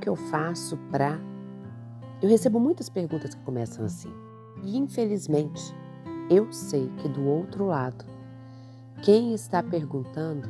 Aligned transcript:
que 0.00 0.08
eu 0.08 0.16
faço 0.16 0.78
para. 0.90 1.20
Eu 2.22 2.28
recebo 2.28 2.58
muitas 2.58 2.88
perguntas 2.88 3.34
que 3.34 3.42
começam 3.42 3.84
assim. 3.84 4.10
E 4.64 4.78
infelizmente, 4.78 5.74
eu 6.30 6.50
sei 6.50 6.90
que 6.96 7.08
do 7.08 7.22
outro 7.26 7.66
lado, 7.66 8.04
quem 9.02 9.34
está 9.34 9.62
perguntando, 9.62 10.48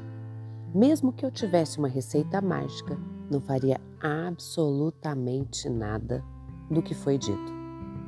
mesmo 0.73 1.13
que 1.13 1.27
eu 1.27 1.33
tivesse 1.33 1.79
uma 1.79 1.89
receita 1.89 2.41
mágica, 2.41 2.97
não 3.29 3.41
faria 3.41 3.81
absolutamente 4.01 5.69
nada 5.69 6.23
do 6.71 6.81
que 6.81 6.95
foi 6.95 7.19
dito. 7.19 7.53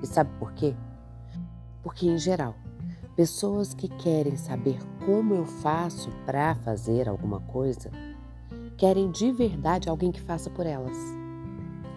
E 0.00 0.06
sabe 0.06 0.30
por 0.38 0.52
quê? 0.52 0.76
Porque, 1.82 2.06
em 2.06 2.18
geral, 2.18 2.54
pessoas 3.16 3.74
que 3.74 3.88
querem 3.88 4.36
saber 4.36 4.78
como 5.04 5.34
eu 5.34 5.44
faço 5.44 6.08
para 6.24 6.54
fazer 6.54 7.08
alguma 7.08 7.40
coisa 7.40 7.90
querem 8.80 9.10
de 9.10 9.30
verdade 9.30 9.90
alguém 9.90 10.10
que 10.10 10.22
faça 10.22 10.48
por 10.48 10.64
elas. 10.64 10.96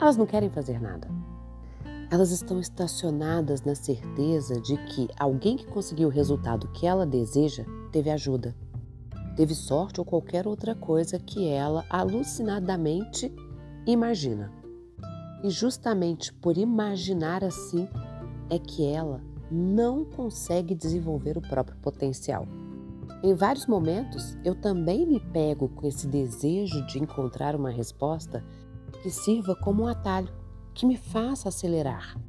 Elas 0.02 0.18
não 0.18 0.26
querem 0.26 0.50
fazer 0.50 0.82
nada. 0.82 1.08
Elas 2.12 2.32
estão 2.32 2.60
estacionadas 2.60 3.62
na 3.62 3.74
certeza 3.74 4.60
de 4.60 4.76
que 4.88 5.08
alguém 5.18 5.56
que 5.56 5.66
conseguiu 5.66 6.10
o 6.10 6.12
resultado 6.12 6.68
que 6.74 6.86
ela 6.86 7.06
deseja 7.06 7.64
teve 7.90 8.10
ajuda, 8.10 8.54
teve 9.38 9.56
sorte 9.56 10.02
ou 10.02 10.06
qualquer 10.06 10.46
outra 10.46 10.76
coisa 10.76 11.18
que 11.18 11.48
ela 11.48 11.86
alucinadamente 11.90 13.34
imagina. 13.88 14.52
E 15.42 15.50
justamente 15.50 16.34
por 16.34 16.58
imaginar 16.58 17.46
assim 17.46 17.88
é 18.50 18.60
que 18.60 18.86
ela 18.86 19.22
não 19.50 20.04
consegue 20.04 20.76
desenvolver 20.76 21.38
o 21.38 21.42
próprio 21.42 21.78
potencial. 21.78 22.46
Em 23.26 23.34
vários 23.34 23.66
momentos, 23.66 24.38
eu 24.44 24.54
também 24.54 25.08
me 25.08 25.18
pego 25.18 25.70
com 25.70 25.88
esse 25.88 26.06
desejo 26.06 26.86
de 26.88 27.00
encontrar 27.00 27.56
uma 27.56 27.70
resposta 27.70 28.44
que 29.02 29.10
sirva 29.10 29.56
como 29.56 29.84
um 29.84 29.88
atalho, 29.88 30.28
que 30.74 30.86
me 30.86 30.98
faça 30.98 31.48
acelerar. 31.48 32.20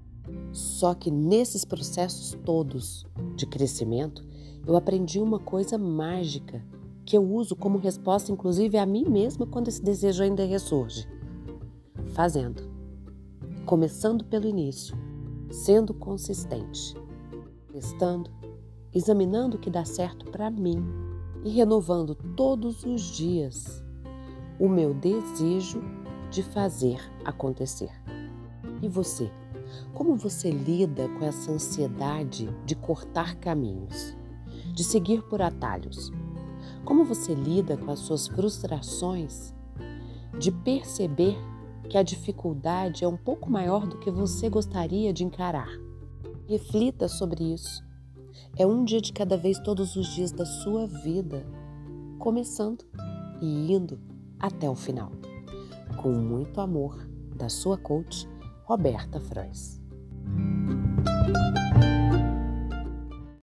Só 0.53 0.95
que 0.95 1.11
nesses 1.11 1.65
processos 1.65 2.39
todos 2.45 3.05
de 3.35 3.45
crescimento, 3.45 4.25
eu 4.65 4.77
aprendi 4.77 5.19
uma 5.19 5.41
coisa 5.41 5.77
mágica 5.77 6.65
que 7.05 7.17
eu 7.17 7.29
uso 7.29 7.57
como 7.57 7.77
resposta, 7.77 8.31
inclusive 8.31 8.79
a 8.79 8.87
mim 8.87 9.05
mesma, 9.09 9.49
quando 9.49 9.67
esse 9.67 9.83
desejo 9.83 10.23
ainda 10.23 10.45
ressurge: 10.45 11.09
fazendo. 12.13 12.71
Começando 13.67 14.25
pelo 14.25 14.47
início, 14.47 14.97
sendo 15.51 15.93
consistente, 15.93 16.95
testando, 17.73 18.31
examinando 18.95 19.57
o 19.57 19.61
que 19.61 19.71
dá 19.71 19.85
certo 19.85 20.31
para 20.31 20.51
mim 20.51 20.85
e 21.45 21.51
renovando 21.51 22.15
todos 22.15 22.85
os 22.85 23.03
dias 23.03 23.85
o 24.59 24.69
meu 24.69 24.95
desejo 24.95 25.83
de 26.31 26.43
fazer 26.43 27.01
acontecer. 27.25 27.91
E 28.81 28.89
você? 28.89 29.31
Como 29.93 30.15
você 30.15 30.51
lida 30.51 31.09
com 31.09 31.25
essa 31.25 31.51
ansiedade 31.51 32.49
de 32.65 32.77
cortar 32.77 33.35
caminhos, 33.37 34.17
de 34.73 34.85
seguir 34.85 35.23
por 35.23 35.43
atalhos? 35.43 36.13
Como 36.85 37.05
você 37.05 37.35
lida 37.35 37.77
com 37.77 37.91
as 37.91 38.01
suas 38.01 38.29
frustrações 38.29 39.53
de 40.39 40.53
perceber 40.53 41.37
que 41.89 41.99
a 41.99 42.03
dificuldade 42.03 43.05
é 43.05 43.09
um 43.09 43.17
pouco 43.17 43.51
maior 43.51 43.87
do 43.87 43.99
que 43.99 44.11
você 44.11 44.49
gostaria 44.49 45.13
de 45.13 45.25
encarar? 45.25 45.69
Reflita 46.47 47.09
sobre 47.09 47.53
isso 47.53 47.83
é 48.57 48.67
um 48.67 48.85
dia 48.85 49.01
de 49.01 49.13
cada 49.13 49.37
vez 49.37 49.59
todos 49.59 49.97
os 49.97 50.07
dias 50.15 50.33
da 50.33 50.47
sua 50.47 50.87
vida, 50.87 51.47
começando 52.19 52.85
e 53.41 53.73
indo 53.73 53.99
até 54.39 54.69
o 54.69 54.75
final. 54.75 55.13
Com 55.97 56.13
muito 56.13 56.61
amor, 56.61 57.09
da 57.35 57.49
sua 57.49 57.77
coach, 57.77 58.29
Roberta 58.65 59.21
Frois. 59.21 59.84